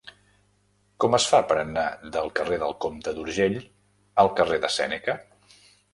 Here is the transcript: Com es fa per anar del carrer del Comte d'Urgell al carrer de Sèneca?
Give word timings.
Com 1.03 1.17
es 1.17 1.27
fa 1.33 1.41
per 1.51 1.57
anar 1.63 1.83
del 2.15 2.33
carrer 2.39 2.59
del 2.63 2.73
Comte 2.87 3.15
d'Urgell 3.19 3.61
al 4.25 4.33
carrer 4.41 4.59
de 4.65 4.73
Sèneca? 4.79 5.17